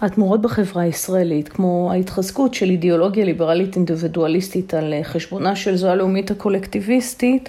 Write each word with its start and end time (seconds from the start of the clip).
התמורות 0.00 0.42
בחברה 0.42 0.82
הישראלית, 0.82 1.48
כמו 1.48 1.88
ההתחזקות 1.92 2.54
של 2.54 2.70
אידיאולוגיה 2.70 3.24
ליברלית 3.24 3.76
אינדיבידואליסטית 3.76 4.74
על 4.74 4.94
חשבונה 5.02 5.56
של 5.56 5.76
זו 5.76 5.88
הלאומית 5.88 6.30
הקולקטיביסטית, 6.30 7.48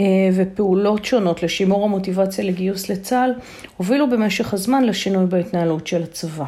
אה, 0.00 0.04
ופעולות 0.34 1.04
שונות 1.04 1.42
לשימור 1.42 1.84
המוטיבציה 1.84 2.44
לגיוס 2.44 2.88
לצה"ל, 2.88 3.32
הובילו 3.76 4.10
במשך 4.10 4.54
הזמן 4.54 4.84
לשינוי 4.84 5.26
בהתנהלות 5.26 5.86
של 5.86 6.02
הצבא. 6.02 6.44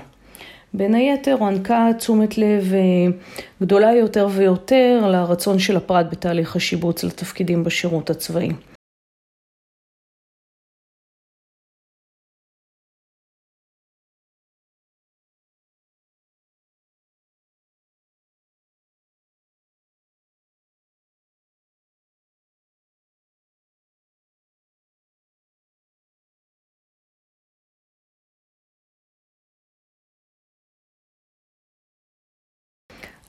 בין 0.75 0.95
היתר 0.95 1.37
הוענקה 1.41 1.89
תשומת 1.99 2.39
לב 2.39 2.73
אה, 2.75 3.13
גדולה 3.63 3.93
יותר 3.95 4.29
ויותר 4.35 5.09
לרצון 5.11 5.59
של 5.59 5.77
הפרט 5.77 6.07
בתהליך 6.11 6.57
השיבוץ 6.57 7.05
לתפקידים 7.05 7.65
בשירות 7.65 8.11
הצבאי. 8.11 8.49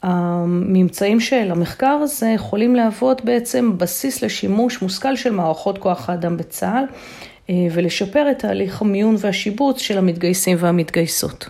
הממצאים 0.05 1.19
של 1.19 1.51
המחקר 1.51 1.99
הזה 2.01 2.27
יכולים 2.27 2.75
להוות 2.75 3.25
בעצם 3.25 3.77
בסיס 3.77 4.23
לשימוש 4.23 4.81
מושכל 4.81 5.15
של 5.15 5.31
מערכות 5.31 5.77
כוח 5.77 6.09
האדם 6.09 6.37
בצה"ל 6.37 6.85
אה, 7.49 7.55
ולשפר 7.71 8.31
את 8.31 8.39
תהליך 8.39 8.81
המיון 8.81 9.15
והשיבוץ 9.19 9.79
של 9.79 9.97
המתגייסים 9.97 10.57
והמתגייסות. 10.59 11.49